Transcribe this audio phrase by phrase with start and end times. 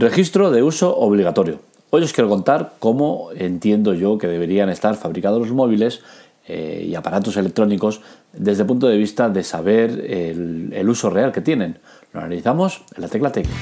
[0.00, 1.58] Registro de uso obligatorio.
[1.90, 6.02] Hoy os quiero contar cómo entiendo yo que deberían estar fabricados los móviles
[6.46, 8.00] eh, y aparatos electrónicos
[8.32, 11.78] desde el punto de vista de saber el, uso real que tienen.
[12.12, 13.58] Lo analizamos en la tecla técnica.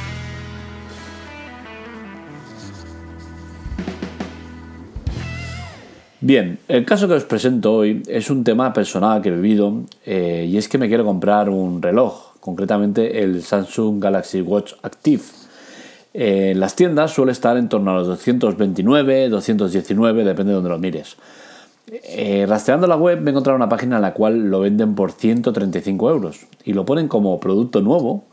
[6.20, 10.46] Bien, el caso que os presento hoy es un tema personal que he vivido eh,
[10.46, 15.45] y es que me quiero comprar un reloj, concretamente el Samsung Galaxy Watch Active.
[16.16, 20.70] Eh, en las tiendas suele estar en torno a los 229, 219, depende de donde
[20.70, 21.16] lo mires.
[21.88, 25.12] Eh, rastreando la web me he encontrado una página en la cual lo venden por
[25.12, 28.24] 135 euros y lo ponen como producto nuevo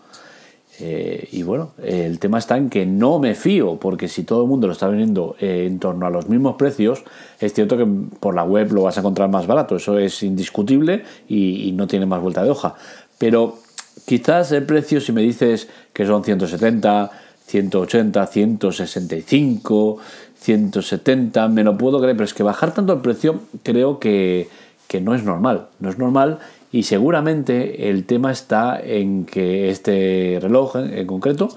[0.79, 4.49] eh, y bueno, el tema está en que no me fío, porque si todo el
[4.49, 7.03] mundo lo está vendiendo eh, en torno a los mismos precios,
[7.39, 7.85] es cierto que
[8.19, 12.05] por la web lo vas a encontrar más barato, eso es indiscutible y, no tiene
[12.05, 12.75] más vuelta de hoja.
[13.19, 13.59] Pero
[14.05, 17.11] quizás el precio, si me dices que son 170,
[17.47, 19.97] 180, 165,
[20.35, 24.49] 170, me lo puedo creer, pero es que bajar tanto el precio creo que,
[24.87, 25.67] que no es normal.
[25.79, 26.39] No es normal
[26.71, 31.49] y seguramente el tema está en que este reloj en concreto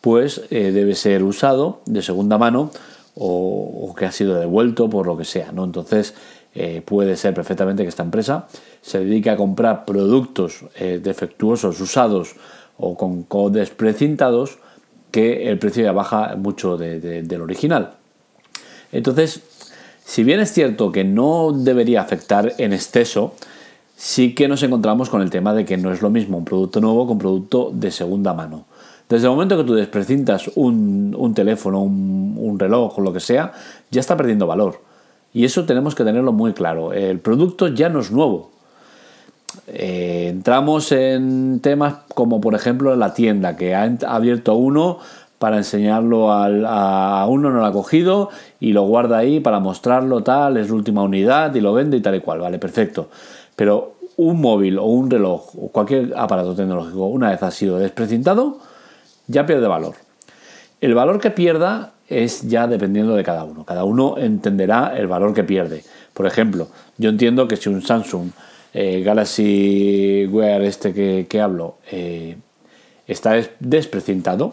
[0.00, 2.70] pues eh, debe ser usado de segunda mano
[3.14, 5.64] o, que ha sido devuelto por lo que sea, ¿no?
[5.64, 6.14] Entonces
[6.54, 8.48] eh, puede ser perfectamente que esta empresa
[8.82, 12.34] se dedique a comprar productos eh, defectuosos usados
[12.76, 14.58] o con codes precintados
[15.14, 17.92] que el precio ya baja mucho del original.
[18.90, 19.44] Entonces,
[20.04, 23.32] si bien es cierto que no debería afectar en exceso,
[23.94, 26.80] sí que nos encontramos con el tema de que no es lo mismo un producto
[26.80, 28.64] nuevo un producto de segunda mano.
[29.08, 33.52] Desde el momento que tú desprecintas un, teléfono, un, reloj o lo que sea,
[33.92, 34.80] ya está perdiendo valor.
[35.32, 36.92] Y eso tenemos que tenerlo muy claro.
[36.92, 38.50] El producto ya no es nuevo.
[39.66, 44.98] Eh, entramos en temas como por ejemplo la tienda que ha abierto uno
[45.38, 48.30] para enseñarlo a uno, no lo ha cogido
[48.60, 52.00] y lo guarda ahí para mostrarlo tal, es la última unidad y lo vende y
[52.00, 53.10] tal y cual, vale, perfecto.
[53.54, 58.58] Pero un móvil o un reloj o cualquier aparato tecnológico, una vez ha sido desprecintado,
[59.26, 59.96] ya pierde valor.
[60.80, 63.64] El valor que pierda es ya dependiendo de cada uno.
[63.64, 65.84] Cada uno entenderá el valor que pierde.
[66.12, 66.68] Por ejemplo,
[66.98, 68.30] yo entiendo que si un Samsung
[68.74, 70.92] eh, Galaxy Wear este
[71.26, 72.36] que, hablo eh,
[73.06, 74.52] está desprecintado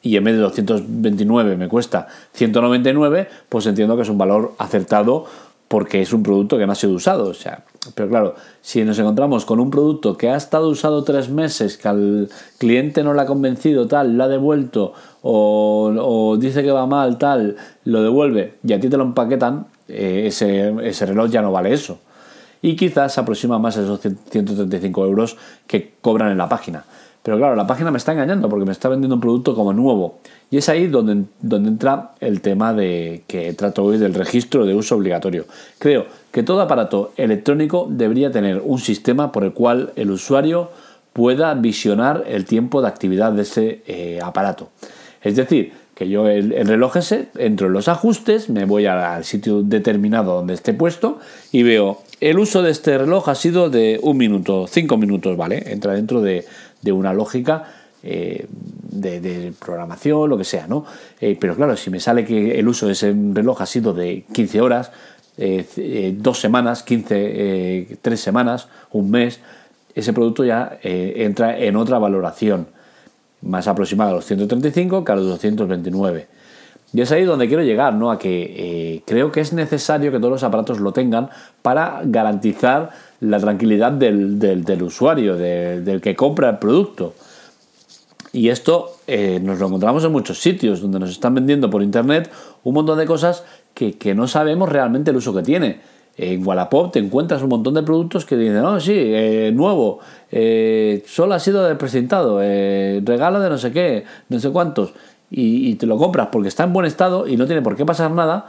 [0.00, 5.26] y en vez de 229 me cuesta 199, pues entiendo que es un valor acertado
[5.68, 7.28] porque es un producto que no ha sido usado.
[7.28, 7.64] O sea,
[7.94, 11.88] pero claro, si nos encontramos con un producto que ha estado usado tres meses, que
[11.88, 14.92] al cliente no le ha convencido, tal, lo ha devuelto,
[15.22, 20.24] o, dice que va mal, tal, lo devuelve, y a ti te lo empaquetan, eh,
[20.26, 21.98] ese, ese reloj ya no vale eso.
[22.62, 25.36] Y quizás se aproxima más a esos 135 euros
[25.66, 26.84] que cobran en la página.
[27.22, 30.18] Pero claro, la página me está engañando porque me está vendiendo un producto como nuevo.
[30.50, 34.74] Y es ahí donde, donde entra el tema de que trato hoy del registro de
[34.74, 35.46] uso obligatorio.
[35.78, 40.70] Creo que todo aparato electrónico debería tener un sistema por el cual el usuario
[41.12, 44.70] pueda visionar el tiempo de actividad de ese eh, aparato.
[45.20, 49.62] Es decir, que yo el, reloj ese entro en los ajustes, me voy al sitio
[49.62, 51.18] determinado donde esté puesto
[51.52, 55.72] y veo el uso de este reloj ha sido de un minuto, cinco minutos, ¿vale?
[55.72, 56.44] Entra dentro de,
[56.80, 57.64] de una lógica
[58.04, 60.84] eh, de, programación, lo que sea, ¿no?
[61.20, 64.24] Eh, pero claro, si me sale que el uso de ese reloj ha sido de
[64.32, 64.92] 15 horas,
[65.36, 69.40] eh, dos semanas, 15, tres semanas, un mes,
[69.94, 72.68] ese producto ya entra en otra valoración
[73.40, 76.28] más aproximada a los 135 que a los 229.
[76.92, 78.10] Y es ahí donde quiero llegar, ¿no?
[78.10, 81.30] A que creo que es necesario que todos los aparatos lo tengan
[81.62, 87.14] para garantizar la tranquilidad del, usuario, del que compra el producto.
[88.32, 92.30] Y esto eh, nos lo encontramos en muchos sitios donde nos están vendiendo por internet
[92.64, 93.44] un montón de cosas
[93.74, 95.80] que, no sabemos realmente el uso que tiene.
[96.16, 100.00] En Wallapop te encuentras un montón de productos que dicen, no, sí, eh, nuevo,
[100.30, 104.92] eh, solo ha sido presentado, regalo de no sé qué, no sé cuántos,
[105.34, 108.10] y, te lo compras porque está en buen estado y no tiene por qué pasar
[108.10, 108.46] nada,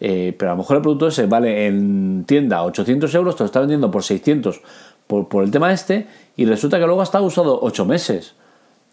[0.00, 3.46] eh, pero a lo mejor el producto ese vale en tienda 800 euros, te lo
[3.46, 4.60] está vendiendo por 600
[5.06, 6.06] por, el tema este,
[6.36, 8.34] y resulta que luego ha estado usado 8 meses.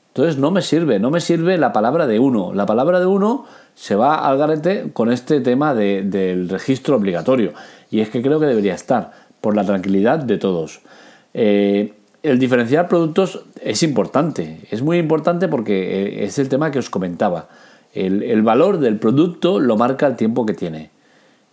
[0.10, 2.54] Entonces no me sirve, no me sirve la palabra de uno.
[2.54, 7.54] La palabra de uno se va al garete con este tema del registro obligatorio.
[7.90, 9.12] Y es que creo que debería estar,
[9.42, 10.81] por la tranquilidad de todos.
[11.34, 11.94] Eh,
[12.24, 16.90] el diferenciar productos es importante, es muy importante porque eh, es el tema que os
[16.90, 17.50] comentaba.
[17.94, 20.90] El, valor del producto lo marca el tiempo que tiene.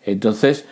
[0.06, 0.64] Entonces,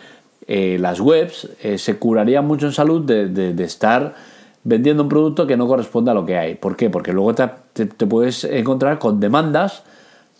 [0.47, 4.15] eh, las webs eh, se curarían mucho en salud de, estar
[4.63, 6.55] vendiendo un producto que no corresponde a lo que hay.
[6.55, 6.89] ¿Por qué?
[6.89, 9.83] Porque luego te, puedes encontrar con demandas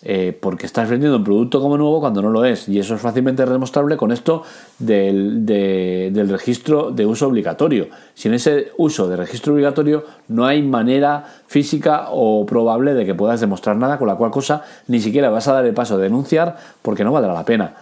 [0.02, 2.70] eh, porque estás vendiendo un producto como nuevo cuando no lo es.
[2.70, 4.44] Y eso es fácilmente demostrable con esto
[4.78, 7.88] del, del, registro de uso obligatorio.
[8.14, 13.42] Sin ese uso de registro obligatorio no hay manera física o probable de que puedas
[13.42, 16.56] demostrar nada, con la cual cosa ni siquiera vas a dar el paso de denunciar
[16.82, 17.74] porque no valdrá la pena.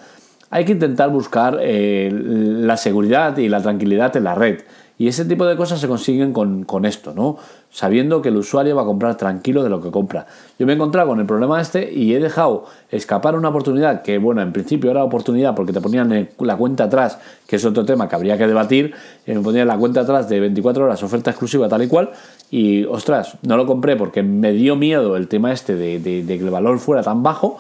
[0.50, 4.62] Hay que intentar buscar eh, la seguridad y la tranquilidad en la red.
[5.00, 7.38] Y ese tipo de cosas se consiguen con, con, esto, ¿no?
[7.70, 10.26] Sabiendo que el usuario va a comprar tranquilo de lo que compra.
[10.58, 14.18] Yo me he encontrado con el problema este y he dejado escapar una oportunidad que,
[14.18, 18.10] bueno, en principio era oportunidad porque te ponían la cuenta atrás, que es otro tema
[18.10, 18.96] que habría que debatir,
[19.28, 22.10] eh, me ponían la cuenta atrás de 24 horas, oferta exclusiva tal y cual,
[22.50, 26.38] y ostras, no lo compré porque me dio miedo el tema este de, de, de
[26.40, 27.60] que el valor fuera tan bajo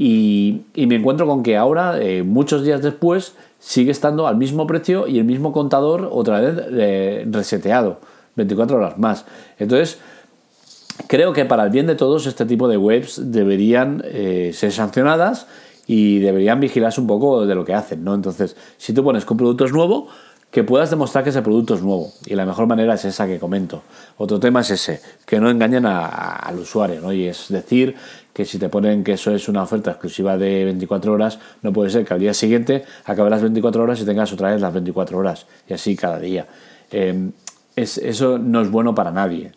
[0.00, 5.08] y, me encuentro con que ahora, eh, muchos días después, sigue estando al mismo precio
[5.08, 7.98] y el mismo contador otra vez eh, reseteado,
[8.36, 9.24] 24 horas más.
[9.58, 9.98] Entonces,
[11.08, 15.48] creo que para el bien de todos este tipo de webs deberían eh, ser sancionadas
[15.88, 18.14] y deberían vigilarse un poco de lo que hacen, ¿no?
[18.14, 20.06] Entonces, si tú pones que un producto es nuevo,
[20.50, 22.12] que puedas demostrar que ese producto es nuevo.
[22.26, 23.82] Y la mejor manera es esa que comento.
[24.16, 27.12] Otro tema es ese, que no engañen al usuario, ¿no?
[27.12, 27.94] Y es decir
[28.32, 31.90] que si te ponen que eso es una oferta exclusiva de 24 horas, no puede
[31.90, 35.18] ser que al día siguiente acabe las 24 horas y tengas otra vez las 24
[35.18, 35.46] horas.
[35.68, 36.46] Y así cada día.
[36.90, 37.32] Em,
[37.76, 39.52] es, eso no es bueno para nadie.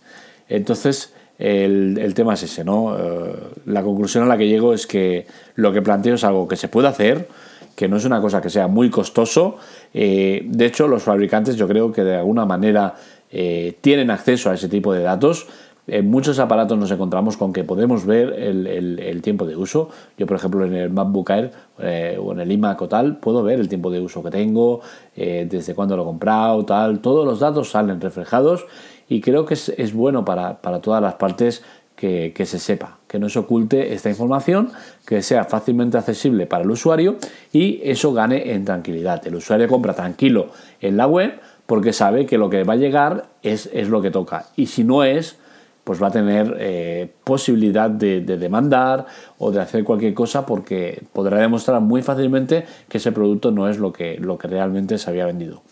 [0.49, 2.97] Entonces, el, tema es ese, ¿no?
[2.97, 3.33] Eh,
[3.65, 6.67] la conclusión a la que llego es que lo que planteo es algo que se
[6.67, 7.27] puede hacer,
[7.75, 9.57] que no es una cosa que sea muy costoso.
[9.93, 12.95] Eh, de hecho, los fabricantes yo creo que de alguna manera
[13.31, 15.47] eh, tienen acceso a ese tipo de datos.
[15.87, 19.89] En muchos aparatos nos encontramos con que podemos ver el, tiempo de uso.
[20.17, 23.41] Yo, por ejemplo, en el MacBook Air eh, o en el iMac o tal, puedo
[23.43, 24.81] ver el tiempo de uso que tengo,
[25.15, 26.99] desde cuándo lo he comprado, tal.
[26.99, 28.65] Todos los datos salen reflejados
[29.09, 31.63] y creo que es, bueno para, para todas las partes
[31.95, 34.71] que, se sepa, que no se oculte esta información,
[35.05, 37.17] que sea fácilmente accesible para el usuario
[37.51, 39.27] y eso gane en tranquilidad.
[39.27, 41.33] El usuario compra tranquilo en la web
[41.65, 44.45] porque sabe que lo que va a llegar es, es lo que toca.
[44.55, 45.35] Y si no es,
[45.83, 49.05] pues va a tener eh, posibilidad de, demandar
[49.39, 53.77] o de hacer cualquier cosa porque podrá demostrar muy fácilmente que ese producto no es
[53.77, 55.63] lo que, lo que realmente se había vendido.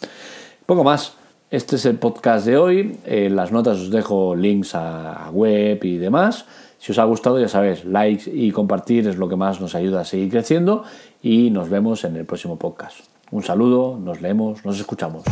[0.66, 1.14] Poco más.
[1.52, 3.00] Este es el podcast de hoy.
[3.06, 6.46] En las notas os dejo links a web y demás.
[6.80, 10.02] Si os ha gustado, ya sabéis, likes y compartir es lo que más nos ayuda
[10.02, 10.84] a seguir creciendo
[11.22, 13.02] y nos vemos en el próximo podcast.
[13.32, 15.24] Un saludo, nos leemos, nos escuchamos.